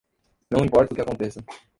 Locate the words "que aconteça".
0.95-1.39